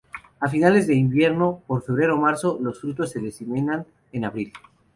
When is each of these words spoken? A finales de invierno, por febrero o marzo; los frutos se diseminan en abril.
A 0.39 0.47
finales 0.49 0.87
de 0.87 0.95
invierno, 0.95 1.61
por 1.67 1.83
febrero 1.83 2.15
o 2.15 2.19
marzo; 2.19 2.57
los 2.59 2.81
frutos 2.81 3.11
se 3.11 3.19
diseminan 3.19 3.85
en 4.11 4.25
abril. 4.25 4.51